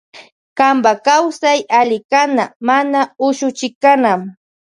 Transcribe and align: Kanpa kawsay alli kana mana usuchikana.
Kanpa 0.57 0.91
kawsay 1.05 1.59
alli 1.79 1.99
kana 2.11 2.43
mana 2.67 3.01
usuchikana. 3.27 4.11